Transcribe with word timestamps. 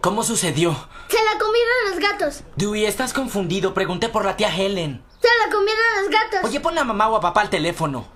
¿Cómo 0.00 0.22
sucedió? 0.22 0.72
Se 1.08 1.22
la 1.22 1.38
comieron 1.38 1.90
los 1.90 1.98
gatos. 1.98 2.44
Dewey, 2.56 2.86
estás 2.86 3.12
confundido. 3.12 3.74
Pregunté 3.74 4.08
por 4.08 4.24
la 4.24 4.36
tía 4.36 4.54
Helen. 4.54 5.04
Se 5.20 5.28
la 5.44 5.52
comieron 5.52 5.82
los 6.00 6.10
gatos. 6.10 6.40
Oye, 6.44 6.60
pon 6.60 6.78
a 6.78 6.84
mamá 6.84 7.08
o 7.08 7.16
a 7.16 7.20
papá 7.20 7.42
al 7.42 7.50
teléfono. 7.50 8.06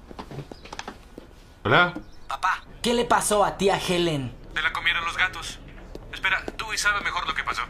Hola. 1.62 1.92
Papá, 2.26 2.64
¿qué 2.82 2.94
le 2.94 3.04
pasó 3.04 3.44
a 3.44 3.58
tía 3.58 3.78
Helen? 3.78 4.34
Te 4.54 4.62
la 4.62 4.72
comieron 4.72 5.04
los 5.04 5.16
gatos. 5.16 5.58
Espera, 6.12 6.42
Dewey 6.56 6.78
sabe 6.78 7.02
mejor 7.02 7.26
lo 7.26 7.34
que 7.34 7.44
pasó. 7.44 7.62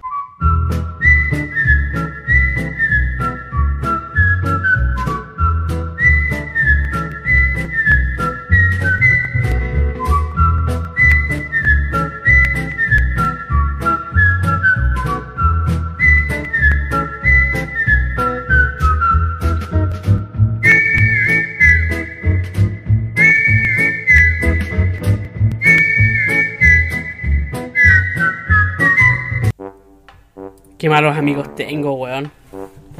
Qué 30.84 30.90
malos 30.90 31.16
amigos 31.16 31.54
tengo, 31.54 31.94
weón. 31.94 32.30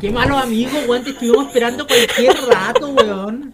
Qué 0.01 0.11
malos 0.11 0.43
amigos, 0.43 0.89
weón. 0.89 1.05
Te 1.05 1.11
estuvimos 1.11 1.49
esperando 1.49 1.87
cualquier 1.87 2.35
rato, 2.51 2.89
weón. 2.89 3.53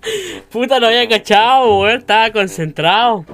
Puta, 0.53 0.79
no 0.79 0.87
había 0.87 1.09
cachado, 1.09 1.81
weón. 1.81 1.99
Estaba 1.99 2.31
concentrado. 2.31 3.25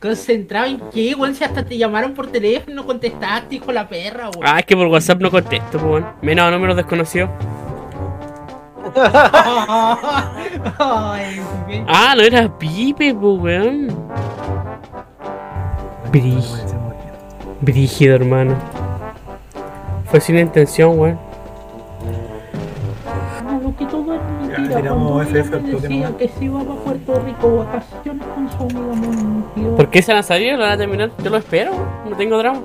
Concentrado 0.00 0.66
en 0.66 0.80
qué, 0.92 1.14
weón. 1.14 1.32
Si 1.36 1.44
hasta 1.44 1.64
te 1.64 1.78
llamaron 1.78 2.12
por 2.12 2.26
teléfono, 2.26 2.74
no 2.74 2.86
contestaste, 2.86 3.54
hijo 3.54 3.66
de 3.66 3.74
la 3.74 3.88
perra, 3.88 4.30
weón. 4.30 4.42
Ah, 4.44 4.58
es 4.58 4.66
que 4.66 4.76
por 4.76 4.88
WhatsApp 4.88 5.20
no 5.20 5.30
contesto, 5.30 5.78
weón. 5.78 6.06
Menos 6.22 6.50
números 6.50 6.74
desconocidos. 6.74 7.30
Ah, 11.86 12.14
no 12.16 12.22
era 12.22 12.58
Pipe, 12.58 13.14
pues, 13.14 13.40
weón. 13.40 13.96
Brígido. 16.10 16.94
Brígido, 17.60 18.16
hermano. 18.16 18.56
Fue 20.10 20.20
sin 20.20 20.38
intención, 20.38 20.98
weón. 20.98 21.18
Ah, 23.06 23.58
lo 23.62 23.74
que 23.76 23.84
todo 23.86 24.14
es 24.14 24.20
Ya, 24.20 24.58
mentira. 24.58 24.76
tiramos 24.80 25.12
Cuando 25.12 25.22
ella 25.30 25.40
FF 25.44 25.54
al 25.54 25.62
me 25.62 25.70
toque 25.72 25.82
decía 25.88 26.04
nomás. 26.06 26.18
que 26.18 26.28
se 26.28 26.44
iba 26.44 26.60
para 26.64 26.80
Puerto 26.80 27.20
Rico 27.20 27.56
vacaciones 27.56 28.26
con 28.34 28.50
su 28.50 28.62
amiga 28.62 28.94
mintió. 29.06 29.76
¿Por 29.76 29.90
qué 29.90 30.02
se 30.02 30.12
van 30.12 30.20
a 30.20 30.22
salir? 30.22 30.52
¿Lo 30.54 30.60
van 30.60 30.72
a 30.72 30.76
terminar? 30.78 31.10
Yo 31.22 31.30
lo 31.30 31.36
espero, 31.36 31.72
no 32.08 32.16
tengo 32.16 32.38
drama. 32.38 32.60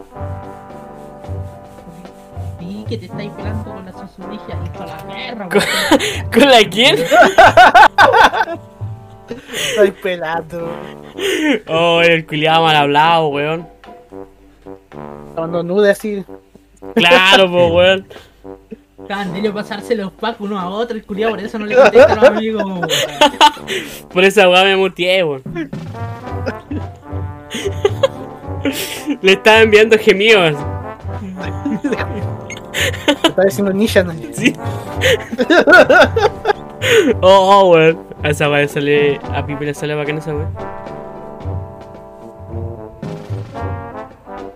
Sí, 2.59 2.85
que 2.87 2.97
te 2.97 3.05
estáis 3.05 3.31
pelando 3.31 3.63
con 3.65 3.85
la 3.85 3.91
susurrilla, 3.91 4.55
de 4.61 4.79
la 4.85 4.97
perra, 5.07 5.49
¿Con, 5.49 5.59
weón. 5.59 6.31
¿Con 6.31 6.49
la 6.49 6.59
quién? 6.69 6.95
Estoy 9.69 9.91
pelado. 9.91 10.67
Oh, 11.67 12.01
el 12.01 12.25
culiado 12.25 12.63
mal 12.63 12.75
hablado, 12.75 13.27
weón. 13.29 13.67
Cuando 15.35 15.63
nude 15.63 15.91
así. 15.91 16.23
Claro, 16.95 17.49
pues, 17.51 17.71
weón. 17.71 18.07
Acaban 19.03 19.41
de 19.41 19.51
pasarse 19.51 19.95
los 19.95 20.11
packs 20.11 20.39
uno 20.39 20.59
a 20.59 20.69
otro, 20.69 20.95
el 20.95 21.05
culiado, 21.05 21.33
por 21.33 21.43
eso 21.43 21.59
no 21.59 21.65
le 21.65 21.75
contesta 21.75 22.13
a 22.13 22.15
los 22.15 22.23
amigos, 22.25 22.63
weón. 22.63 22.87
Por 24.11 24.23
esa 24.23 24.49
weá 24.49 24.63
me 24.63 24.75
muteé, 24.75 25.23
weón. 25.23 25.41
Le 29.21 29.33
estaba 29.33 29.61
enviando 29.61 29.97
gemidos. 29.97 30.55
Está 33.23 33.43
diciendo 33.43 33.73
Nisha. 33.73 34.03
¿no? 34.03 34.13
Sí. 34.31 34.53
Oh, 37.21 37.61
oh, 37.61 37.71
weón. 37.71 37.99
A 38.23 38.29
esa 38.29 38.49
weá 38.49 38.61
le 38.61 38.67
sale. 38.67 39.19
A 39.33 39.45
Pipe 39.45 39.65
le 39.65 39.73
sale 39.73 39.95
bacán 39.95 40.17
esa 40.17 40.33
weá. 40.33 40.47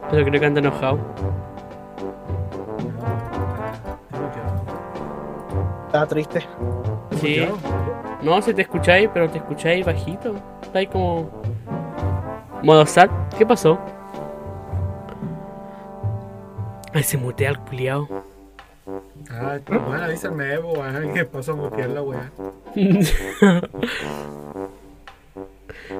Pero 0.10 0.26
creo 0.26 0.40
que 0.40 0.46
anda 0.46 0.60
enojado. 0.62 1.00
Estaba 5.88 6.06
triste. 6.06 6.46
Sí. 7.22 7.48
No, 8.22 8.42
si 8.42 8.54
te 8.54 8.62
escucháis, 8.64 9.10
pero 9.14 9.30
te 9.30 9.38
escucháis 9.38 9.86
bajito. 9.86 10.36
Está 10.62 10.80
ahí 10.80 10.88
como. 10.88 11.32
Modo 12.62 12.86
sad. 12.86 13.10
¿Qué 13.38 13.46
pasó? 13.46 13.80
Ay, 16.94 17.04
se 17.04 17.18
mutea 17.18 17.52
el 17.52 17.60
culiao. 17.60 18.08
Ah, 19.32 19.60
bueno, 19.68 20.04
avísame, 20.04 20.60
weón. 20.60 21.14
¿Qué 21.14 21.24
pasó 21.24 21.54
a 21.54 21.56
mutear 21.56 21.90
la 21.90 22.02
weá? 22.02 22.32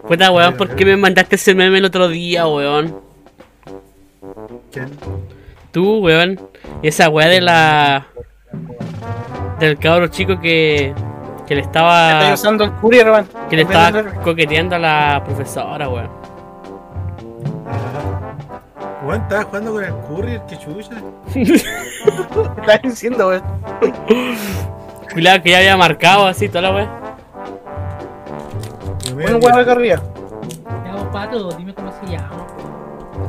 Puta 0.08 0.32
weón, 0.32 0.58
¿por 0.58 0.76
qué 0.76 0.86
me 0.86 0.98
mandaste 0.98 1.36
ese 1.36 1.56
meme 1.56 1.78
el 1.78 1.86
otro 1.86 2.10
día, 2.10 2.46
weón? 2.48 3.00
¿Quién? 4.72 4.90
Tú, 5.72 6.00
weón. 6.00 6.40
Esa 6.82 7.10
weá 7.10 7.28
de 7.28 7.42
la. 7.42 8.08
Del 9.60 9.78
cabro 9.78 10.08
chico 10.08 10.40
que. 10.40 10.94
Que 11.48 11.56
le 11.56 11.62
estaba. 11.62 12.34
usando 12.34 12.64
el 12.66 12.74
courier, 12.74 13.10
weón. 13.10 13.28
Que 13.50 13.56
le 13.56 13.62
estaba 13.64 14.04
coqueteando 14.24 14.76
a 14.76 14.80
la 14.80 15.24
profesora, 15.24 15.90
weón. 15.90 16.10
Weón, 19.04 19.22
estaba 19.22 19.44
jugando 19.44 19.72
con 19.72 19.84
el 19.84 19.94
courier, 19.94 20.42
qué 20.48 20.58
chucha. 20.58 21.02
¿Qué 21.34 21.42
estás 21.44 22.82
diciendo, 22.84 23.30
weón? 23.30 23.44
Cuidado 25.14 25.42
que 25.42 25.52
ya 25.52 25.58
había 25.60 25.78
marcado 25.78 26.28
así 26.28 26.50
toda 26.50 26.64
la 26.64 26.72
weá. 26.76 26.90
Bueno, 29.14 29.38
weón, 29.38 29.60
acá 29.60 29.72
arriba. 29.72 30.02
Te 30.84 30.90
hago 30.90 31.12
pato, 31.12 31.50
dime 31.54 31.74
cómo 31.74 31.92
se 31.92 32.12
llama. 32.12 32.46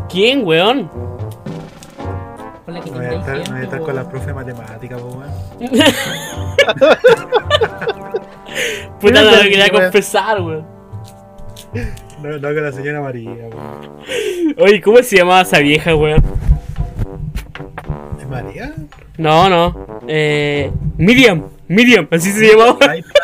¿Quién, 0.08 0.44
weón? 0.44 0.90
Con 2.68 2.74
la 2.74 2.82
que 2.82 2.90
No 2.90 2.96
voy 2.98 3.06
a 3.06 3.12
estar, 3.12 3.16
no 3.16 3.24
voy 3.24 3.32
a 3.40 3.44
siempre, 3.46 3.64
estar 3.64 3.80
con 3.80 3.96
la 3.96 4.06
profe 4.06 4.26
de 4.26 4.34
matemática, 4.34 4.98
po, 4.98 5.06
weón. 5.06 5.30
Puta, 9.00 9.22
no 9.22 9.30
lo 9.30 9.40
quería 9.40 9.70
confesar, 9.70 10.42
weón. 10.42 10.66
No, 12.22 12.28
no 12.28 12.40
con 12.42 12.62
la 12.62 12.70
señora 12.70 13.00
María, 13.00 13.30
weón. 13.30 13.54
Oye, 14.58 14.82
¿cómo 14.82 14.98
se 14.98 15.16
llamaba 15.16 15.40
esa 15.40 15.60
vieja, 15.60 15.96
weón? 15.96 16.22
¿Es 18.20 18.28
María? 18.28 18.74
No, 19.16 19.48
no. 19.48 20.02
Eh. 20.06 20.70
Miriam. 20.98 21.44
Miriam, 21.68 22.08
así 22.10 22.32
se 22.32 22.48
llamaba. 22.50 22.76
Ay. 22.88 23.04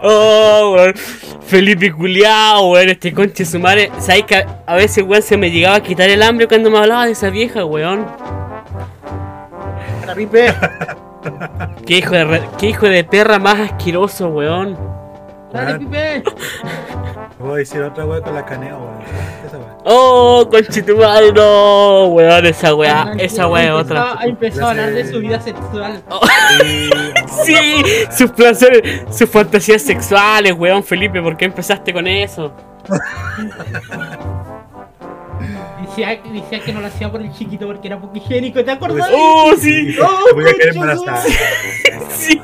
Oh, 0.00 0.74
weón. 0.76 0.94
Felipe 1.46 1.92
culiao, 1.92 2.70
weón. 2.72 2.88
Este 2.90 3.12
conche 3.12 3.44
su 3.44 3.58
madre. 3.58 3.90
¿Sabes 4.00 4.24
que 4.24 4.36
a- 4.36 4.62
a 4.66 4.74
veces, 4.76 5.04
weón, 5.06 5.22
se 5.22 5.36
me 5.36 5.50
llegaba 5.50 5.76
a 5.76 5.82
quitar 5.82 6.08
el 6.10 6.22
hambre 6.22 6.46
cuando 6.48 6.70
me 6.70 6.78
hablaba 6.78 7.06
de 7.06 7.12
esa 7.12 7.30
vieja, 7.30 7.64
weón? 7.64 8.06
Qué 11.86 11.94
hijo 11.98 12.10
de, 12.10 12.24
re- 12.24 12.42
qué 12.58 12.66
hijo 12.66 12.86
de 12.88 13.04
perra 13.04 13.38
más 13.38 13.60
asqueroso, 13.60 14.28
weón. 14.28 14.76
Dale, 15.52 15.78
Weón. 15.78 15.90
Pipe. 15.90 16.22
Voy 17.38 17.52
a 17.52 17.56
decir 17.56 17.82
otra 17.82 18.04
weá 18.04 18.20
con 18.20 18.34
la 18.34 18.44
caneo, 18.44 18.78
weón. 18.78 19.02
Oh, 19.84 20.46
conche 20.48 20.82
tu 20.82 20.96
madre, 20.96 21.32
no, 21.32 22.06
weón. 22.06 22.46
Esa 22.46 22.74
weá, 22.74 23.14
esa 23.18 23.48
weá 23.48 23.64
es 23.64 23.84
otra. 23.84 24.16
Ha 24.18 24.24
empezado 24.26 24.68
a 24.68 24.70
hablar 24.70 24.92
de 24.92 25.10
su 25.10 25.18
vida 25.18 25.40
sexual. 25.40 26.02
Sí, 26.60 26.90
Sí, 27.44 27.82
sus 28.16 28.30
placeres, 28.30 29.02
sus 29.10 29.28
fantasías 29.28 29.82
sexuales, 29.82 30.52
weón, 30.56 30.84
Felipe. 30.84 31.20
¿Por 31.20 31.36
qué 31.36 31.46
empezaste 31.46 31.92
con 31.92 32.06
eso? 32.06 32.52
Decía, 35.80 36.20
decía 36.32 36.60
que 36.64 36.72
no 36.72 36.80
lo 36.80 36.86
hacía 36.86 37.10
por 37.10 37.20
el 37.20 37.32
chiquito 37.32 37.66
porque 37.66 37.88
era 37.88 38.00
poco 38.00 38.16
higiénico, 38.16 38.64
¿te 38.64 38.70
acordás? 38.70 39.10
Oh, 39.12 39.52
sí. 39.58 39.96
te 39.96 40.34
voy 40.34 40.44
a 40.48 40.54
querer. 40.54 40.74
Sí. 42.10 42.40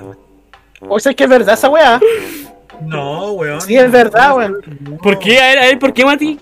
O 0.89 0.99
sea, 0.99 1.15
que 1.15 1.25
es 1.25 1.31
verdad 1.31 1.55
esa 1.55 1.69
weá. 1.69 2.01
No, 2.81 3.33
weón. 3.33 3.61
Sí, 3.61 3.77
es 3.77 3.91
verdad, 3.91 4.37
weón. 4.37 4.99
¿Por 5.03 5.19
qué? 5.19 5.39
A 5.39 5.47
ver, 5.49 5.59
a 5.59 5.63
ver, 5.67 5.79
¿por 5.79 5.93
qué, 5.93 6.05
Mati? 6.05 6.39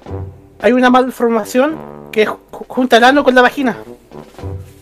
Hay 0.62 0.72
una 0.72 0.90
malformación 0.90 1.76
que 2.12 2.26
ju- 2.26 2.38
junta 2.68 2.96
el 2.96 3.04
ano 3.04 3.22
con 3.24 3.34
la 3.34 3.42
vagina. 3.42 3.76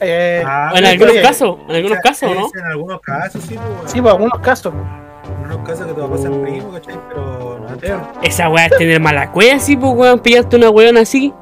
Eh, 0.01 0.43
Ah, 0.47 0.71
En 0.75 0.85
sí, 0.85 0.91
algunos 0.91 1.15
sí. 1.15 1.23
casos, 1.23 1.57
en 1.69 1.75
algunos 1.77 1.99
casos, 1.99 2.31
¿no? 2.35 2.49
En 2.61 2.67
algunos 2.67 3.01
casos, 3.01 3.43
sí, 3.43 3.55
pues, 3.57 3.69
weón. 3.77 3.89
Sí, 3.89 4.01
pues 4.01 4.13
algunos 4.15 4.39
casos. 4.41 4.75
En 4.75 5.51
algunos 5.51 5.69
casos 5.69 5.87
que 5.87 5.93
te 5.95 6.01
va 6.01 6.07
a 6.07 6.11
pasar 6.11 6.31
primo, 6.43 6.73
¿cachai? 6.73 6.95
Pero 7.09 7.59
no 7.61 7.69
entero. 7.69 8.09
Esa 8.23 8.49
weá 8.51 8.67
es 8.67 8.77
tener 8.77 9.01
mala 9.01 9.31
cueva, 9.33 9.57
así, 9.57 9.77
pues, 9.77 9.93
weón, 9.95 10.19
pillarte 10.21 10.57
una 10.57 10.71
weón 10.71 10.97
así. 10.97 11.33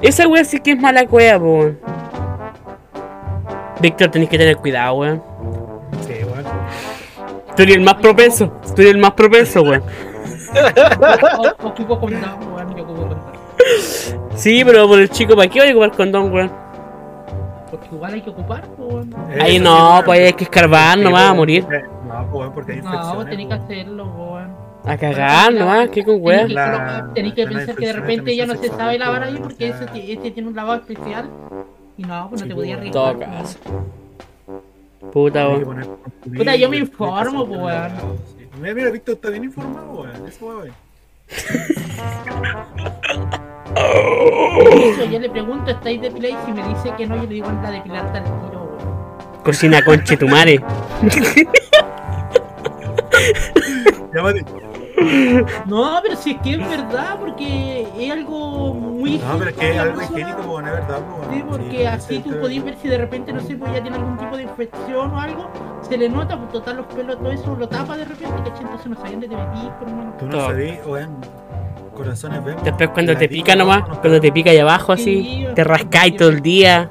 Esa 0.00 0.26
weá 0.28 0.44
sí 0.44 0.58
que 0.60 0.72
es 0.72 0.80
mala 0.80 1.06
cueva, 1.06 1.38
pues, 1.38 1.50
weón. 1.64 1.78
Víctor, 3.80 4.08
tenés 4.10 4.28
que 4.28 4.38
tener 4.38 4.56
cuidado, 4.56 4.94
weón. 4.94 5.22
Sí, 6.06 6.14
weón. 6.24 6.44
Tú 7.56 7.62
eres 7.62 7.76
el 7.76 7.82
más 7.82 7.94
propenso, 7.94 8.48
tú 8.74 8.82
eres 8.82 8.94
el 8.94 8.98
más 9.00 9.12
propenso, 9.12 9.62
weón. 9.62 9.82
Ocupo 11.62 11.98
condón, 12.00 12.22
weón. 12.54 12.76
Yo 12.76 12.82
ocupo 12.84 13.00
condón. 13.00 13.18
Sí, 14.34 14.62
pero 14.64 14.88
por 14.88 14.98
el 15.00 15.08
chico, 15.10 15.36
¿para 15.36 15.48
qué 15.48 15.60
voy 15.60 15.68
a 15.68 15.72
ocupar 15.72 15.92
condón, 15.96 16.32
weón? 16.32 16.50
Porque 17.70 17.88
igual 17.92 18.14
hay 18.14 18.20
que 18.20 18.30
ocupar, 18.30 18.64
weón. 18.78 19.14
Ahí 19.40 19.56
Eso 19.56 19.64
no, 19.64 20.02
pues 20.04 20.20
hay 20.20 20.32
que 20.34 20.44
escarbar 20.44 20.98
nomás 20.98 21.22
a 21.22 21.26
weón, 21.26 21.36
morir. 21.38 21.62
porque- 21.64 21.82
No, 21.82 22.26
pues 22.30 22.32
weón, 22.32 22.52
porque 22.52 22.72
hay 22.72 22.80
No, 22.82 23.14
vos 23.14 23.24
tenés 23.26 23.46
que 23.46 23.54
hacerlo, 23.54 24.04
weón. 24.04 24.62
A 24.84 24.96
cagar 24.96 25.54
nomás, 25.54 25.88
¿qué 25.90 26.04
con 26.04 26.16
weón? 26.20 26.48
que, 26.48 26.54
La- 26.54 26.64
colocar- 26.72 27.14
tenés 27.14 27.34
que 27.34 27.46
pensar 27.46 27.74
que 27.76 27.86
de 27.86 27.92
repente 27.92 28.34
ya 28.36 28.46
no 28.46 28.54
se 28.56 28.68
sabe 28.68 28.98
lavar 28.98 29.22
ahí 29.22 29.38
porque 29.40 29.68
este 29.68 30.30
tiene 30.32 30.48
un 30.48 30.56
lavado 30.56 30.80
especial. 30.80 31.28
Y 31.96 32.02
no, 32.02 32.26
pues 32.30 32.40
no 32.42 32.46
Sí, 32.46 32.54
te 32.82 32.90
todo 32.90 33.06
arriesgar. 33.06 33.18
caso. 33.18 33.58
Puta, 35.12 35.48
weón. 35.48 35.98
Puta, 36.36 36.56
yo 36.56 36.68
me 36.68 36.78
informo, 36.78 37.42
weón. 37.44 37.92
Mira, 38.60 38.74
mira, 38.74 38.90
Víctor 38.90 39.14
está 39.14 39.30
bien 39.30 39.44
informado, 39.44 39.92
weón. 39.92 40.26
Eso, 40.26 40.46
weón. 40.46 40.72
De 43.74 44.90
hecho, 44.90 45.04
yo 45.10 45.18
le 45.18 45.30
pregunto, 45.30 45.70
¿estáis 45.70 46.00
depilados? 46.02 46.38
Y 46.42 46.46
si 46.46 46.52
me 46.52 46.68
dice 46.68 46.92
que 46.96 47.06
no, 47.06 47.16
yo 47.16 47.22
le 47.22 47.28
digo, 47.28 47.46
anda 47.48 47.68
a 47.68 47.72
depilarte 47.72 48.18
al 48.18 48.24
tiro, 48.24 48.64
weón. 48.64 49.42
Cocina 49.42 49.82
conche 49.84 50.16
tu 50.16 50.28
madre. 50.28 50.60
Llámate. 54.14 54.44
No, 55.66 56.00
pero 56.02 56.16
si 56.16 56.32
es 56.32 56.40
que 56.42 56.52
es 56.52 56.58
verdad, 56.58 57.18
porque 57.18 57.86
es 57.98 58.12
algo 58.12 58.74
muy. 59.02 59.18
No, 59.18 59.38
pero 59.38 59.50
es 59.50 59.56
que 59.56 59.70
es 59.70 59.78
algo 59.78 60.02
higiénico, 60.02 60.40
weón, 60.42 60.66
es 60.66 60.72
verdad, 60.72 61.00
weón. 61.08 61.34
Sí, 61.34 61.44
porque 61.48 61.70
Sí, 61.70 61.84
así 61.84 62.16
sí, 62.16 62.22
tú 62.22 62.40
podés 62.40 62.64
ver 62.64 62.76
si 62.80 62.88
de 62.88 62.98
repente, 62.98 63.32
no 63.32 63.40
sé, 63.40 63.56
pues 63.56 63.72
ya 63.72 63.82
tiene 63.82 63.96
algún 63.96 64.18
tipo 64.18 64.36
de 64.36 64.42
infección 64.44 65.10
o 65.10 65.20
algo, 65.20 65.50
se 65.88 65.96
le 65.96 66.08
nota, 66.08 66.38
pues 66.38 66.52
total 66.52 66.76
los 66.76 66.86
pelos, 66.86 67.18
todo 67.18 67.32
eso 67.32 67.56
lo 67.56 67.68
tapa 67.68 67.96
de 67.96 68.04
repente, 68.04 68.36
¿cachai? 68.44 68.62
Entonces 68.62 68.86
no 68.86 68.96
sabían 68.96 69.20
de 69.20 69.28
te 69.28 69.36
metís, 69.36 69.70
por 69.78 69.88
hermano. 69.88 70.14
Tú 70.18 70.26
no 70.26 70.40
sabías, 70.40 70.86
weón. 70.86 71.16
Corazones 71.94 72.44
vemos. 72.44 72.64
Después 72.64 72.90
cuando 72.90 73.16
te 73.16 73.28
pica 73.28 73.54
nomás, 73.54 73.82
no, 73.82 73.94
no, 73.94 74.00
cuando 74.00 74.20
te 74.20 74.32
pica 74.32 74.50
ahí 74.50 74.58
abajo 74.58 74.92
así, 74.92 75.04
Sí, 75.04 75.46
te 75.54 75.64
rascáis 75.64 76.16
todo 76.16 76.30
el 76.30 76.40
día. 76.40 76.90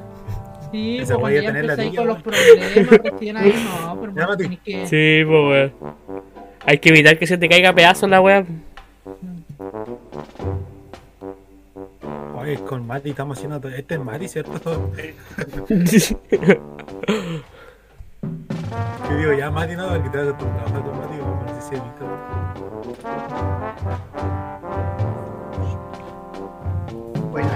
Sí, 0.70 0.98
Esa 0.98 1.18
pues 1.18 1.20
cuando 1.20 1.40
ya 1.40 1.48
empezáis 1.48 1.96
con 1.96 2.06
los 2.06 2.22
problemas, 2.22 2.88
recién 3.02 3.36
ahí 3.36 3.54
no, 3.84 4.00
pero 4.00 4.38
que. 4.64 4.86
Sí, 4.86 5.24
pues 5.26 5.72
weón. 5.72 6.22
Hay 6.64 6.78
que 6.78 6.90
evitar 6.90 7.18
que 7.18 7.26
se 7.26 7.36
te 7.36 7.48
caiga 7.48 7.70
a 7.70 7.74
pedazos 7.74 8.08
la 8.08 8.20
weá. 8.20 8.44
Oye, 12.42 12.56
con 12.56 12.84
Mati 12.84 13.10
estamos 13.10 13.38
haciendo 13.38 13.60
todo. 13.60 13.70
Este 13.70 13.94
es 13.94 14.00
Mati, 14.00 14.26
¿cierto? 14.26 14.52
Yo 19.08 19.16
digo, 19.16 19.32
ya 19.38 19.48
Mati 19.48 19.76
no, 19.76 19.88
porque 19.90 20.08
te 20.08 20.18
vas 20.18 20.26
a 20.26 20.36
tu 20.36 20.44
trabajo 20.44 20.82
con 20.82 20.98
Mati, 20.98 21.14
sé 21.54 21.68
si 21.68 21.76
he 21.76 21.80
visto. 21.80 22.04
Bueno. 27.30 27.48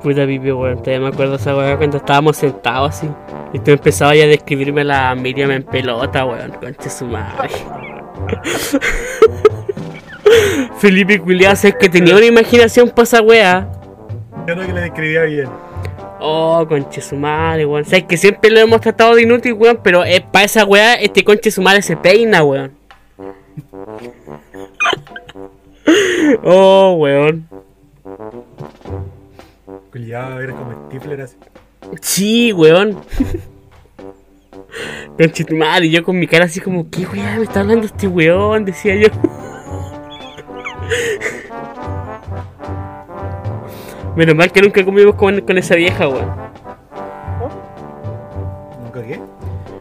Puta 0.00 0.26
pipi, 0.26 0.52
weón. 0.52 0.78
Todavía 0.78 1.00
me 1.00 1.08
acuerdo 1.08 1.34
esa 1.34 1.56
weá 1.56 1.76
cuando 1.76 1.96
estábamos 1.96 2.36
sentados 2.36 2.90
así. 2.90 3.10
Y 3.54 3.60
tú 3.60 3.70
empezabas 3.70 4.16
ya 4.16 4.24
a 4.24 4.26
describirme 4.26 4.82
la 4.82 5.14
Miriam 5.14 5.52
en 5.52 5.62
pelota, 5.62 6.26
weón. 6.26 6.50
Concha 6.60 6.90
su 6.90 7.04
madre. 7.04 7.48
Felipe 10.78 11.20
Culiado, 11.20 11.56
es 11.62 11.76
que 11.76 11.88
tenía 11.88 12.16
una 12.16 12.26
imaginación 12.26 12.90
para 12.90 13.04
esa 13.04 13.22
weá. 13.22 13.70
Yo 14.48 14.56
no 14.56 14.66
que 14.66 14.72
le 14.72 14.80
describía 14.80 15.22
bien. 15.22 15.48
Oh, 16.18 16.66
conche 16.68 17.00
su 17.00 17.14
madre, 17.14 17.64
weón. 17.64 17.84
Sabes 17.84 18.06
que 18.06 18.16
siempre 18.16 18.50
lo 18.50 18.58
hemos 18.58 18.80
tratado 18.80 19.14
de 19.14 19.22
inútil, 19.22 19.52
weón. 19.52 19.78
Pero 19.84 20.02
es 20.02 20.22
para 20.22 20.46
esa 20.46 20.64
weá, 20.64 20.94
este 20.94 21.22
conche 21.22 21.52
su 21.52 21.62
madre 21.62 21.82
se 21.82 21.96
peina, 21.96 22.42
weón. 22.42 22.72
Oh, 26.42 26.96
weón. 26.98 27.46
Culiado, 29.92 30.40
era 30.40 30.54
como 30.54 30.88
Stifler 30.88 31.20
así. 31.20 31.36
Sí, 32.00 32.52
weón. 32.52 32.98
Conche 35.16 35.44
tu 35.44 35.54
madre, 35.54 35.86
y 35.86 35.90
yo 35.90 36.02
con 36.02 36.18
mi 36.18 36.26
cara 36.26 36.46
así 36.46 36.60
como, 36.60 36.90
¿qué 36.90 37.06
weón 37.06 37.38
me 37.38 37.44
está 37.44 37.60
hablando 37.60 37.86
este 37.86 38.08
weón? 38.08 38.64
Decía 38.64 38.96
yo. 38.96 39.08
Menos 44.16 44.34
mal 44.34 44.50
que 44.52 44.62
nunca 44.62 44.84
comimos 44.84 45.14
con, 45.14 45.40
con 45.40 45.58
esa 45.58 45.74
vieja, 45.74 46.08
weón. 46.08 46.32
¿Nunca 48.84 49.02
qué? 49.02 49.20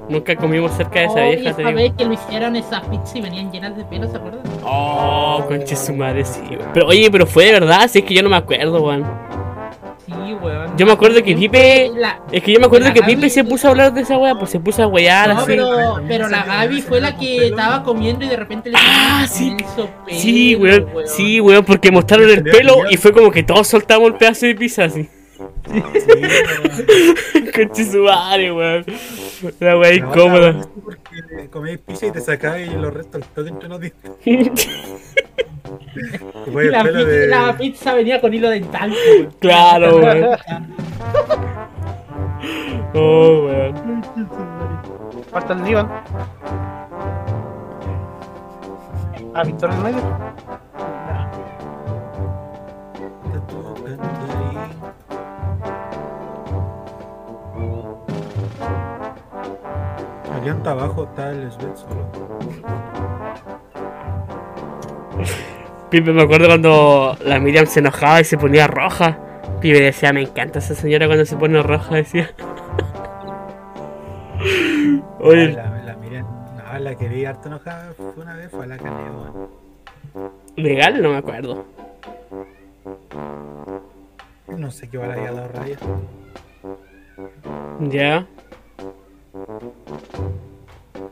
Nunca 0.10 0.36
comimos 0.36 0.72
cerca 0.74 1.00
de 1.00 1.06
esa 1.06 1.14
Oye, 1.16 1.36
vieja, 1.38 1.50
esa 1.50 1.72
vez 1.72 1.94
que 1.98 2.06
lo 2.06 2.14
hicieron 2.14 2.56
esas 2.56 2.82
pizzas 2.88 3.16
y 3.16 3.22
venían 3.22 3.52
llenas 3.52 3.78
de 3.78 3.86
pelo, 3.86 4.08
¿se 4.10 4.18
acuerdan? 4.18 4.42
Oh, 4.64 5.44
conche 5.48 5.76
su 5.76 5.94
madre, 5.94 6.26
sí, 6.26 6.42
weón. 6.50 6.70
Pero 6.74 6.88
oye, 6.88 7.10
pero 7.12 7.26
fue 7.26 7.46
de 7.46 7.54
verdad, 7.54 7.88
si 7.88 8.00
es 8.00 8.06
que 8.06 8.14
yo 8.14 8.22
no 8.22 8.30
me 8.30 8.38
acuerdo, 8.38 8.82
weón. 8.84 9.04
Yo 10.76 10.86
me 10.88 10.92
acuerdo 10.92 11.22
que 11.24 11.36
Pipe. 11.36 11.92
La- 11.96 12.20
Es 12.32 12.42
que 12.44 12.52
yo 12.52 12.60
me 12.60 12.66
acuerdo 12.66 12.92
que 12.94 13.00
Gaby- 13.02 13.16
Pipe 13.16 13.30
se 13.30 13.44
puso 13.44 13.68
a 13.68 13.72
hablar 13.72 13.94
de 13.94 14.02
esa 14.02 14.18
weá, 14.18 14.34
pues 14.36 14.50
se 14.52 14.60
puso 14.60 14.82
a 14.84 14.88
weyar 14.88 15.30
No, 15.30 15.38
así. 15.38 15.46
pero, 15.48 16.02
pero 16.08 16.28
la 16.30 16.44
Gaby 16.44 16.82
fue 16.82 17.00
la 17.00 17.16
que 17.16 17.48
estaba 17.48 17.84
comiendo 17.84 18.26
y 18.26 18.30
de 18.30 18.36
repente 18.38 18.70
le 18.72 18.78
Ah, 18.80 19.26
sí. 19.30 19.56
pelo, 19.56 19.90
Sí, 20.10 20.56
weón. 20.56 20.88
Sí, 21.06 21.40
weón, 21.40 21.64
porque 21.64 21.92
mostraron 21.92 22.30
el 22.30 22.44
pelo 22.44 22.90
y 22.90 22.98
fue 22.98 23.12
como 23.14 23.30
que 23.32 23.44
todos 23.44 23.68
soltamos 23.68 24.08
el 24.12 24.16
pedazo 24.16 24.46
de 24.48 24.56
pizza 24.56 24.86
así. 24.86 25.04
Sí, 25.34 25.72
weón. 25.72 27.52
Conche 27.56 27.86
su 27.92 28.00
madre, 28.04 28.52
weón. 28.52 28.86
La 29.60 29.78
weá 29.78 29.90
La 29.92 29.96
incómoda. 29.96 30.68
Porque 30.84 31.50
comías 31.52 31.80
pizza 31.86 32.08
y 32.08 32.12
te 32.12 32.20
sacabas 32.22 32.62
y 32.62 32.66
los 32.70 32.94
restos 32.94 33.22
del 33.22 33.30
todo 33.30 33.48
entre 33.48 33.70
los 33.70 33.80
dientes. 33.80 34.12
El 36.46 36.72
La, 36.72 36.84
pizza, 36.84 37.04
de. 37.06 37.28
la 37.28 37.58
pizza 37.58 37.94
venía 37.94 38.22
con 38.22 38.34
hilo 38.34 38.50
dental, 38.50 38.92
weón. 39.18 39.32
Claro, 39.40 39.98
weón. 39.98 40.38
Oh, 42.94 43.46
weón. 43.46 44.04
Falta 45.32 45.54
el 45.54 45.68
Iván. 45.68 45.90
Ah, 49.36 49.44
Víctor 49.44 49.72
en 49.72 49.78
el 49.78 49.84
medio. 49.84 50.34
Alianta 60.36 60.72
abajo 60.72 61.06
está 61.06 61.32
el 61.32 61.52
Svet 61.52 61.78
solo. 61.78 62.10
Pipe, 65.94 66.12
me 66.12 66.24
acuerdo 66.24 66.48
cuando 66.48 67.16
la 67.24 67.40
Miriam 67.40 67.68
se 67.68 67.80
enojaba 67.80 68.20
y 68.20 68.24
se 68.24 68.36
ponía 68.36 68.66
roja. 68.66 69.20
Pipe 69.62 69.80
decía, 69.80 70.12
me 70.12 70.24
encanta 70.24 70.58
esa 70.58 70.74
señora 70.74 71.06
cuando 71.06 71.24
se 71.24 71.38
pone 71.38 71.62
roja, 71.62 71.94
decía. 71.94 72.32
Oye, 75.20 75.52
La, 75.52 75.84
la 75.86 75.96
Miriam, 75.98 76.26
no, 76.56 76.80
la 76.80 76.96
que 76.96 77.08
vi 77.08 77.26
harto 77.26 77.48
enojada 77.48 77.94
fue 77.94 78.24
una 78.24 78.36
vez, 78.36 78.50
fue 78.50 78.64
a 78.64 78.68
la 78.70 78.78
caneo, 78.78 79.52
legal, 80.56 81.00
no 81.00 81.12
me 81.12 81.18
acuerdo. 81.18 81.64
No 84.48 84.72
sé 84.72 84.90
qué 84.90 84.98
va 84.98 85.06
la 85.06 85.14
había 85.14 85.32
dado 85.32 85.48
raya. 85.50 85.78
Ya. 87.82 88.26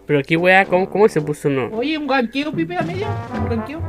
Pero 0.07 0.19
aquí, 0.19 0.35
weá, 0.37 0.65
¿cómo, 0.65 0.89
¿cómo 0.89 1.07
se 1.07 1.21
puso 1.21 1.49
uno? 1.49 1.69
Oye, 1.71 1.99
un 1.99 2.07
ganqueo, 2.07 2.51
Pipe, 2.51 2.75
a 2.75 2.81
medio. 2.81 3.05
Un 3.31 3.47
ganqueo. 3.47 3.79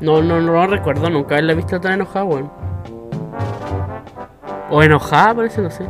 No, 0.00 0.22
no, 0.22 0.40
no 0.40 0.52
lo 0.52 0.66
recuerdo 0.66 1.10
nunca 1.10 1.34
haberla 1.34 1.54
visto 1.54 1.80
tan 1.80 1.92
enojada, 1.94 2.24
weón. 2.24 2.50
O 4.70 4.82
enojada, 4.82 5.34
parece, 5.34 5.60
no 5.60 5.70
sé. 5.70 5.84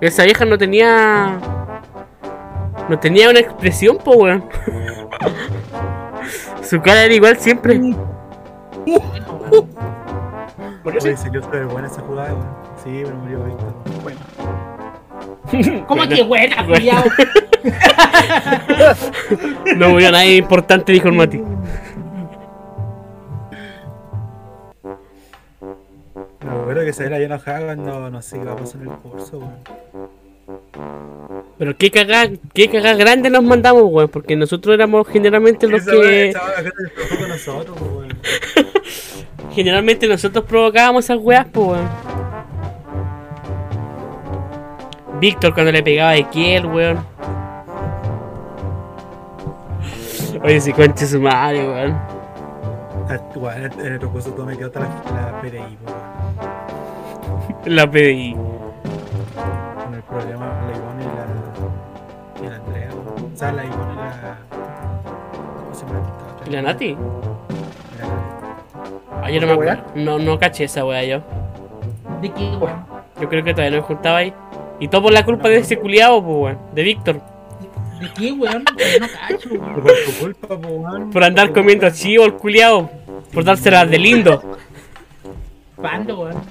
Esa 0.00 0.24
vieja 0.24 0.44
no 0.44 0.56
tenía. 0.58 1.38
No 2.88 2.98
tenía 2.98 3.30
una 3.30 3.40
expresión, 3.40 3.98
po, 3.98 4.12
weón. 4.12 4.44
Su 6.62 6.80
cara 6.80 7.04
era 7.04 7.14
igual 7.14 7.36
siempre. 7.36 7.80
Oye, 10.84 11.16
salió 11.16 11.42
súper 11.42 11.66
buena 11.66 11.88
esa 11.88 12.00
jugada, 12.02 12.32
weón. 12.34 12.46
Sí, 12.82 13.02
pero 13.04 13.16
murió 13.16 13.44
Víctor. 13.44 13.72
¿Cómo 15.86 16.00
Buena. 16.02 16.16
que 16.16 16.22
buena, 16.22 16.66
culiao? 16.66 17.04
No 19.76 19.90
murió 19.90 20.10
nadie 20.10 20.36
importante, 20.36 20.92
dijo 20.92 21.08
el 21.08 21.14
Mati. 21.14 21.42
Me 26.52 26.60
acuerdo 26.60 26.84
que 26.84 26.92
se 26.92 27.08
la 27.08 27.16
había 27.16 27.26
enojada 27.26 27.64
cuando 27.64 28.10
no 28.10 28.22
sé 28.22 28.38
qué 28.38 28.44
va 28.44 28.52
a 28.52 28.56
pasar 28.56 28.82
en 28.82 28.90
el 28.90 28.96
curso, 28.98 29.38
weón. 29.38 30.12
Pero 31.58 31.76
qué 31.76 31.90
cagada, 31.90 32.30
qué 32.52 32.68
cagada 32.68 32.94
grande 32.94 33.30
nos 33.30 33.42
mandamos, 33.42 33.84
weón. 33.86 34.08
Porque 34.08 34.36
nosotros 34.36 34.74
éramos 34.74 35.08
generalmente 35.08 35.66
los 35.66 35.84
que. 35.84 36.32
la 36.32 37.28
nosotros, 37.28 37.80
weón. 37.80 38.08
Generalmente 39.52 40.08
nosotros 40.08 40.44
provocábamos 40.46 41.04
esas 41.04 41.18
weas, 41.18 41.46
pues, 41.50 41.68
weón. 41.68 41.88
Víctor 45.20 45.54
cuando 45.54 45.72
le 45.72 45.82
pegaba 45.82 46.10
a 46.10 46.16
Ekiel, 46.16 46.66
weón. 46.66 47.04
Oye, 50.42 50.60
si 50.60 50.72
conche 50.72 51.06
su 51.06 51.20
madre, 51.20 51.66
weón. 51.66 51.92
Ah, 53.08 53.18
weón, 53.36 53.72
en 53.80 53.80
el 53.80 54.00
recurso 54.00 54.30
todo 54.32 54.46
me 54.46 54.56
quedó 54.56 54.66
hasta 54.66 54.80
la, 54.80 55.32
la 55.32 55.40
PDI, 55.40 55.58
weón. 55.58 56.11
La 57.66 57.88
PDI. 57.88 58.34
Con 58.34 59.94
el 59.94 60.02
problema 60.02 60.58
con 60.58 60.70
la 60.70 60.76
Ivonne 60.76 61.02
y 61.02 61.06
la. 61.06 62.46
y 62.46 62.50
la 62.50 62.56
Andrea. 62.56 62.90
O 63.32 63.36
sea, 63.36 63.52
la 63.52 63.64
Ivonne 63.64 63.92
y 63.92 63.96
la. 63.96 64.38
¿Cómo 65.62 65.74
se 65.74 65.86
llama 65.86 66.00
la 66.00 66.02
Nati? 66.32 66.50
La 66.50 66.62
Nati. 66.62 66.96
Ah, 69.22 69.30
yo 69.30 69.40
no 69.40 69.46
me 69.46 69.52
¿Esa 69.52 69.72
acuerdo. 69.74 69.82
No, 69.94 70.18
no 70.18 70.38
caché 70.40 70.64
esa 70.64 70.84
weá 70.84 71.04
yo. 71.04 71.22
¿De 72.20 72.30
qué, 72.32 72.56
weón? 72.56 72.84
Yo 73.20 73.28
creo 73.28 73.44
que 73.44 73.52
todavía 73.52 73.76
no 73.76 73.82
me 73.82 73.86
juntaba 73.86 74.18
ahí. 74.18 74.34
Y 74.80 74.88
todo 74.88 75.02
por 75.02 75.12
la 75.12 75.24
culpa 75.24 75.48
de 75.48 75.58
ese 75.58 75.78
culiado, 75.78 76.20
pues, 76.20 76.36
weón. 76.36 76.58
De 76.74 76.82
Víctor. 76.82 77.20
¿De 78.00 78.10
qué, 78.14 78.32
weón? 78.32 78.64
No 78.64 79.06
cacho, 79.06 79.48
weón. 79.50 79.74
Por 79.74 79.92
tu 80.04 80.12
culpa, 80.20 80.54
weón. 80.56 81.10
Por 81.10 81.22
andar 81.22 81.52
comiendo 81.52 81.88
chivo 81.90 82.24
el 82.24 82.34
culiado. 82.34 82.90
Por 83.32 83.44
dárselas 83.44 83.88
de 83.88 83.98
lindo. 83.98 84.42
¿Cuándo, 85.76 86.18
weón? 86.22 86.42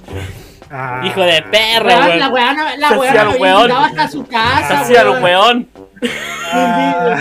Ah, 0.74 1.02
Hijo 1.04 1.20
de 1.20 1.42
perro, 1.42 1.86
Weón, 1.88 2.18
la 2.18 2.28
weón. 2.28 2.32
weá 2.32 2.52
no, 2.54 2.64
la 2.78 2.88
había 2.88 2.98
weón. 3.28 3.60
invitado 3.60 3.84
hasta 3.84 4.08
su 4.08 4.26
casa, 4.26 4.80
Hacía 4.80 5.04
lo 5.04 5.12
weón. 5.20 5.22
weón. 5.22 5.68
ah, 6.52 7.16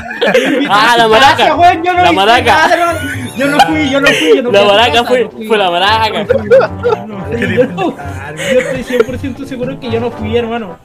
Ah, 0.70 0.96
la 0.98 1.08
maraca. 1.08 1.36
Gracias, 1.36 1.58
weón, 1.58 1.84
yo 1.84 1.92
no 1.94 2.00
La 2.02 2.06
hice 2.06 2.16
maraca. 2.16 2.68
nada, 2.68 2.94
no. 2.94 3.21
Yo 3.38 3.48
no 3.48 3.60
fui, 3.62 3.90
yo 3.90 4.02
no 4.02 4.08
fui, 4.08 4.36
yo 4.36 4.42
no 4.44 4.50
fui. 4.50 4.54
La 4.54 4.60
a 4.60 4.64
tu 4.64 4.70
maraca 4.72 4.92
casa, 4.92 5.06
fue, 5.06 5.24
no 5.24 5.32
fui. 5.32 5.48
fue 5.48 5.58
la. 5.58 5.66
No, 7.08 7.30
qué 7.30 7.40
yo, 7.42 7.48
libertad, 7.48 7.94
yo 8.54 8.60
estoy 8.60 8.84
100% 9.00 9.46
seguro 9.46 9.80
que 9.80 9.90
yo 9.90 10.00
no 10.00 10.12
fui, 10.12 10.36
hermano. 10.38 10.78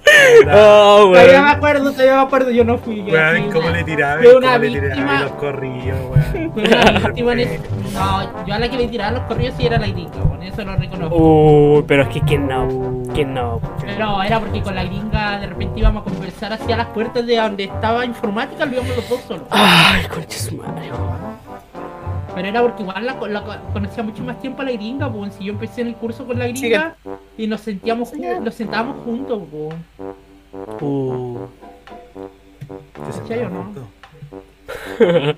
Oh, 0.52 1.10
Todavía 1.12 1.42
me 1.42 1.50
acuerdo, 1.50 1.92
todavía 1.92 2.14
me 2.16 2.20
acuerdo, 2.22 2.50
yo 2.50 2.64
no 2.64 2.78
fui. 2.78 3.04
Yo 3.04 3.12
Weón, 3.12 3.42
fui 3.42 3.52
cómo 3.52 3.68
una- 3.68 3.76
le 3.76 3.84
tiraba, 3.84 4.16
fue 4.22 4.26
cómo 4.34 4.38
una 4.38 4.58
le 4.58 4.68
tiraba 4.68 4.88
víctima. 4.94 5.20
los 5.20 5.32
corridos, 5.32 5.98
weón. 6.10 6.52
Fue 6.52 6.62
una 6.62 6.90
víctima 7.00 7.32
en 7.32 7.62
No, 7.92 8.46
yo 8.46 8.54
a 8.54 8.58
la 8.58 8.68
que 8.70 8.76
le 8.76 8.88
tiraba 8.88 9.10
los 9.12 9.22
corridos 9.22 9.54
sí 9.58 9.66
era 9.66 9.78
la 9.78 9.86
gringa, 9.88 10.16
weón, 10.24 10.42
eso 10.42 10.64
lo 10.64 10.76
reconozco. 10.76 11.16
Uy, 11.16 11.84
pero 11.86 12.02
es 12.02 12.08
que 12.08 12.20
quién 12.22 12.46
no. 12.48 13.02
¿Quién 13.14 13.34
no? 13.34 13.60
Pero 13.84 14.22
era 14.22 14.40
porque 14.40 14.62
con 14.62 14.74
la 14.74 14.84
gringa 14.84 15.38
de 15.38 15.46
repente 15.48 15.80
íbamos 15.80 16.02
a 16.06 16.10
conversar 16.10 16.52
hacia 16.52 16.76
las 16.76 16.86
puertas 16.88 17.26
de 17.26 17.36
donde 17.36 17.64
estaba 17.64 18.04
informática, 18.04 18.64
lo 18.66 18.72
íbamos 18.72 18.96
los 18.96 19.08
dos 19.08 19.20
solos. 19.26 19.42
Ay, 19.50 20.04
concha 20.08 20.38
su 20.38 20.56
madre. 20.56 20.90
Pero 22.36 22.48
era 22.48 22.60
porque 22.60 22.82
igual 22.82 23.06
la, 23.06 23.14
la 23.28 23.60
conocía 23.72 24.02
mucho 24.02 24.22
más 24.22 24.38
tiempo 24.42 24.60
a 24.60 24.66
la 24.66 24.72
gringa, 24.72 25.10
pues 25.10 25.32
si 25.36 25.44
yo 25.44 25.54
empecé 25.54 25.80
en 25.80 25.86
el 25.86 25.94
curso 25.94 26.26
con 26.26 26.38
la 26.38 26.44
Sí, 26.44 26.52
gringa 26.68 26.94
y 27.38 27.46
nos 27.46 27.62
sentíamos 27.62 28.12
nos 28.42 28.54
sentábamos 28.54 29.02
juntos, 29.06 29.42
pues. 29.50 29.74
Uh. 30.82 31.46
Te 32.92 33.20
¿Cachai 33.22 33.44
o 33.44 33.48
no? 33.48 33.72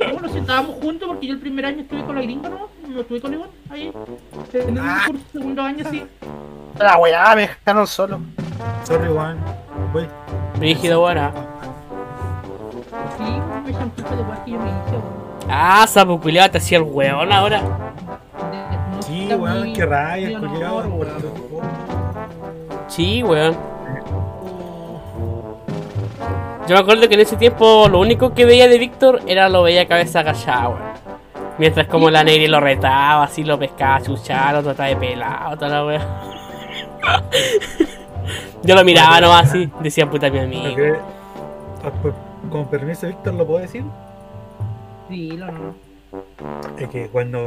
¿Cómo 0.08 0.20
nos 0.22 0.32
sentábamos 0.32 0.74
juntos? 0.82 1.06
Porque 1.06 1.28
yo 1.28 1.34
el 1.34 1.38
primer 1.38 1.66
año 1.66 1.82
estuve 1.82 2.02
con 2.02 2.16
la 2.16 2.22
gringa, 2.22 2.48
¿no? 2.48 2.66
No 2.88 3.00
estuve 3.00 3.20
con 3.20 3.32
Iván, 3.32 3.50
ahí. 3.70 3.92
En 4.54 4.76
el 4.76 4.82
Ah. 4.84 5.02
curso, 5.06 5.24
segundo 5.32 5.62
año, 5.62 5.84
sí. 5.88 6.04
La 6.80 6.96
weá, 6.98 7.36
me 7.36 7.42
dejaron 7.42 7.86
solo. 7.86 8.18
Sorry, 8.82 9.08
weón. 9.08 9.38
Voy. 9.92 10.08
Rígido, 10.58 10.98
buena. 10.98 11.32
Sí, 13.16 13.22
me 13.64 13.70
echan 13.70 13.92
de 13.94 14.20
igual 14.20 14.44
que 14.44 14.50
yo 14.50 14.58
me 14.58 14.68
hice, 14.68 14.96
weón. 14.96 15.17
Ah, 15.48 15.86
sapo 15.86 16.20
culiado, 16.20 16.50
te 16.50 16.58
hacía 16.58 16.78
el 16.78 16.84
weón 16.84 17.32
ahora. 17.32 17.62
Sí, 19.00 19.28
weón, 19.32 19.72
qué 19.72 19.86
rayas, 19.86 20.40
muy 20.40 20.48
culiado. 20.50 20.78
weón. 20.88 21.08
Sí, 22.88 23.22
weón. 23.22 23.56
Yo 26.66 26.74
me 26.74 26.80
acuerdo 26.80 27.08
que 27.08 27.14
en 27.14 27.20
ese 27.20 27.36
tiempo 27.36 27.88
lo 27.90 27.98
único 27.98 28.34
que 28.34 28.44
veía 28.44 28.68
de 28.68 28.78
Víctor 28.78 29.22
era 29.26 29.48
lo 29.48 29.62
veía 29.62 29.88
cabeza 29.88 30.20
agachada, 30.20 30.68
weón. 30.68 30.82
Mientras 31.58 31.86
como 31.88 32.08
la 32.10 32.22
Negri 32.22 32.46
lo 32.46 32.60
retaba, 32.60 33.24
así 33.24 33.42
lo 33.42 33.58
pescaba, 33.58 34.00
chuchaba, 34.02 34.52
lo 34.52 34.62
trataba 34.62 34.90
de 34.90 34.96
pelado, 34.96 35.56
toda 35.56 35.68
la 35.68 35.84
weá. 35.84 36.06
Yo 38.62 38.74
lo 38.74 38.84
miraba 38.84 39.20
nomás 39.20 39.48
así, 39.48 39.70
decía 39.80 40.08
puta 40.08 40.30
mi 40.30 40.38
amigo. 40.40 40.70
Ok. 40.72 40.98
Ah, 41.84 41.90
pues, 42.02 42.14
Con 42.50 42.66
permiso, 42.66 43.06
Víctor, 43.06 43.34
¿lo 43.34 43.46
puedo 43.46 43.60
decir? 43.60 43.82
Sí, 45.08 45.30
lo 45.36 45.50
no. 45.50 45.88
Es 46.78 46.88
que 46.88 47.08
cuando 47.08 47.44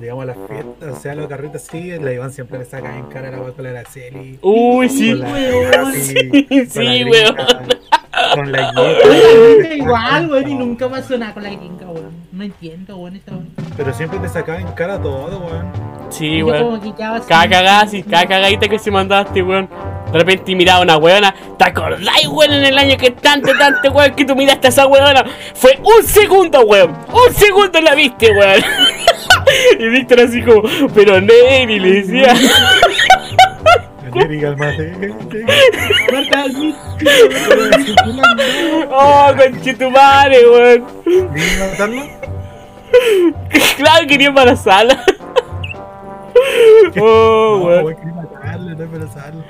llegamos 0.00 0.22
a 0.22 0.26
las 0.26 0.36
fiestas, 0.48 0.96
o 0.96 1.00
sea, 1.00 1.14
los 1.14 1.26
carritos 1.26 1.62
así, 1.62 1.90
la 1.98 2.12
Iván 2.12 2.32
siempre 2.32 2.58
le 2.58 2.64
saca 2.64 2.96
en 2.96 3.06
cara 3.06 3.30
la 3.30 3.40
weá 3.40 3.52
con 3.52 3.64
la 3.64 3.70
Araceli. 3.70 4.38
Uy, 4.40 4.88
sí. 4.88 5.14
weón. 5.14 5.74
así, 5.74 6.14
Sí, 6.48 6.66
sí, 6.66 7.04
weón. 7.04 7.36
Con 8.34 8.52
la 8.52 8.72
gringa 8.72 9.74
igual, 9.74 10.30
weón, 10.30 10.48
y 10.48 10.54
nunca 10.54 10.88
pasó 10.88 11.18
nada 11.18 11.34
con 11.34 11.42
la 11.42 11.50
gringa, 11.50 11.86
weón. 11.86 12.12
No 12.30 12.44
entiendo, 12.44 12.96
weón, 12.98 13.16
esa 13.16 13.32
weón. 13.32 13.50
Pero 13.76 13.92
siempre 13.92 14.18
te 14.20 14.28
sacaba 14.28 14.60
en 14.60 14.68
cara 14.72 15.00
todo, 15.02 15.40
weón. 15.40 15.72
Sí, 16.10 16.42
weón. 16.42 16.80
cada 16.96 17.48
cagadita 17.98 18.68
que 18.68 18.78
se 18.78 18.90
mandaste, 18.92 19.42
weón. 19.42 19.68
De 20.14 20.20
repente 20.20 20.54
miraba 20.54 20.78
a 20.78 20.82
una 20.82 20.96
weona. 20.96 21.34
¿Te 21.58 21.64
acordáis, 21.64 22.28
weón, 22.28 22.52
en 22.52 22.64
el 22.66 22.78
año 22.78 22.96
que 22.96 23.10
tanto, 23.10 23.50
tanto, 23.58 23.90
weón, 23.90 24.14
que 24.14 24.24
tú 24.24 24.36
miraste 24.36 24.68
a 24.68 24.70
esa 24.70 24.86
weona? 24.86 25.24
Fue 25.54 25.76
un 25.82 26.04
segundo, 26.06 26.60
weón. 26.60 26.96
Un 27.12 27.34
segundo 27.34 27.80
la 27.80 27.96
viste, 27.96 28.30
weón. 28.30 28.62
y 29.80 29.88
Víctor 29.88 30.20
así 30.20 30.40
como, 30.40 30.62
pero 30.94 31.20
Neri, 31.20 31.80
le 31.80 32.02
decía. 32.02 32.32
Oh, 38.96 39.32
conchetumare, 39.36 40.48
weón. 40.48 40.84
Claro, 43.76 44.06
quería 44.06 44.28
embarazarla. 44.28 45.04
oh, 47.00 47.58
No, 47.58 47.64
weón. 47.66 47.84
weón, 47.84 47.96
quería 47.96 48.14
matarlo, 48.14 48.74
no 48.76 48.84
embarazarlo. 48.84 49.44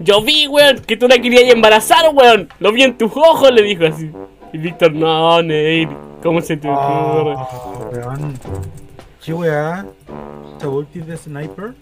Yo 0.00 0.22
vi, 0.22 0.46
weón, 0.46 0.80
que 0.80 0.96
tú 0.96 1.08
la 1.08 1.18
querías 1.18 1.52
embarazar, 1.52 2.14
weón. 2.14 2.48
Lo 2.60 2.72
vi 2.72 2.82
en 2.82 2.96
tus 2.96 3.12
ojos, 3.16 3.50
le 3.52 3.62
dijo 3.62 3.86
así. 3.86 4.10
Y 4.52 4.58
Víctor, 4.58 4.92
no, 4.92 5.42
Neri, 5.42 5.88
¿cómo 6.22 6.40
se 6.40 6.56
te 6.56 6.68
ocurre? 6.68 7.34
Ah, 7.36 7.48
weón. 7.92 8.34
¿Qué 9.24 9.34
weá? 9.34 9.84
¿Esta 10.52 10.68
ulti 10.68 11.00
de 11.00 11.16
sniper? 11.16 11.74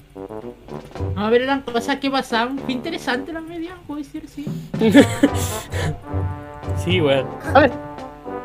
No, 1.14 1.26
a 1.26 1.30
ver, 1.30 1.42
eran 1.42 1.60
cosas 1.60 1.96
que 1.96 2.10
pasaban. 2.10 2.58
Fue 2.58 2.72
interesante 2.72 3.32
la 3.32 3.40
media, 3.40 3.76
puedo 3.86 3.98
decir, 3.98 4.28
sí. 4.28 4.46
Sí, 6.84 7.00
weón. 7.00 7.26
¿Sabes? 7.52 7.72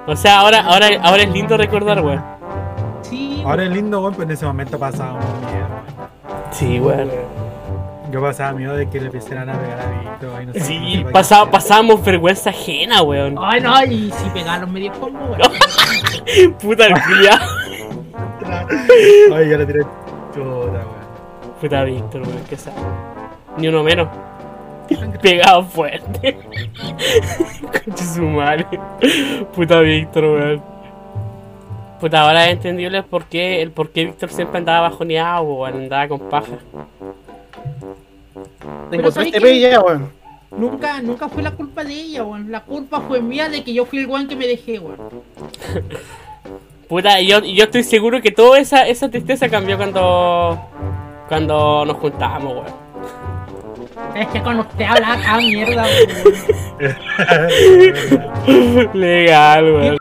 O 0.07 0.15
sea, 0.15 0.39
ahora, 0.39 0.61
ahora, 0.61 0.87
ahora 1.01 1.23
es 1.23 1.31
lindo 1.31 1.57
recordar, 1.57 2.01
weón. 2.01 2.23
Sí, 3.01 3.41
Ahora 3.45 3.63
es 3.63 3.71
lindo, 3.71 3.99
weón, 4.01 4.13
pero 4.13 4.23
en 4.23 4.31
ese 4.31 4.45
momento 4.45 4.77
miedo, 4.77 4.95
weón. 4.99 5.19
Sí, 6.51 6.79
weón. 6.79 7.09
Yo 8.11 8.19
pasaba 8.19 8.51
miedo 8.51 8.75
de 8.75 8.89
que 8.89 8.99
le 8.99 9.05
empezaran 9.05 9.49
a 9.49 9.53
pegar 9.57 9.79
a 9.79 10.01
Víctor. 10.01 10.43
y 10.43 10.45
no 10.47 10.53
sé 10.53 10.59
Sí, 10.59 11.05
pasaba, 11.13 11.49
pasábamos 11.49 12.03
vergüenza 12.03 12.49
ajena, 12.49 13.01
weón. 13.01 13.35
Ay, 13.39 13.61
no, 13.61 13.83
y 13.85 14.11
si 14.11 14.29
pegaban 14.31 14.61
los 14.61 14.69
medios 14.69 14.97
combos, 14.97 15.21
weón. 15.29 16.53
Puta 16.61 16.87
el 16.87 16.93
culiao. 16.93 17.39
Ay, 19.33 19.49
ya 19.49 19.57
le 19.57 19.65
tiré 19.65 19.79
chuta, 20.33 20.43
weón. 20.43 21.55
Puta 21.61 21.83
Víctor, 21.83 22.21
weón, 22.23 22.43
que 22.49 22.57
sabe. 22.57 22.77
Ni 23.57 23.67
uno 23.69 23.83
menos. 23.83 24.09
Pegado 25.21 25.63
fuerte. 25.63 26.37
Conche 27.85 28.03
su 28.03 28.23
madre. 28.23 28.65
Puta 29.55 29.79
Víctor, 29.79 30.25
weón. 30.25 30.63
Puta, 32.01 32.23
ahora 32.23 32.47
es 32.47 32.53
entendible 32.53 33.03
por 33.03 33.25
qué, 33.25 33.61
el 33.61 33.71
por 33.71 33.91
qué 33.91 34.05
Víctor 34.05 34.29
siempre 34.31 34.57
andaba 34.57 34.89
bajoneado, 34.89 35.43
weón, 35.43 35.75
andaba 35.75 36.07
con 36.09 36.19
paja. 36.29 36.57
Tengo 38.89 39.11
¿sabes 39.11 39.31
3 39.31 39.43
qué? 39.43 39.49
TP 39.49 39.59
ya, 39.59 39.81
weón. 39.81 40.09
Nunca, 40.51 41.01
nunca 41.01 41.29
fue 41.29 41.43
la 41.43 41.51
culpa 41.51 41.83
de 41.83 41.93
ella, 41.93 42.23
weón. 42.23 42.51
La 42.51 42.61
culpa 42.61 43.01
fue 43.01 43.21
mía 43.21 43.49
de 43.49 43.63
que 43.63 43.73
yo 43.73 43.85
fui 43.85 43.99
el 43.99 44.07
weón 44.07 44.27
que 44.27 44.35
me 44.35 44.47
dejé, 44.47 44.79
weón. 44.79 44.97
Puta, 46.89 47.21
yo, 47.21 47.39
yo 47.39 47.63
estoy 47.63 47.83
seguro 47.83 48.21
que 48.21 48.31
toda 48.31 48.59
esa, 48.59 48.85
esa 48.87 49.09
tristeza 49.09 49.47
cambió 49.47 49.77
cuando. 49.77 50.59
cuando 51.29 51.85
nos 51.85 51.97
juntábamos, 51.97 52.53
weón. 52.53 52.81
Es 54.15 54.27
que 54.27 54.41
con 54.41 54.59
usted 54.59 54.83
hablaba 54.83 55.21
cada 55.21 55.37
mierda, 55.37 55.85
weón. 56.79 56.95
Legal, 58.93 59.63
weón. 59.63 60.00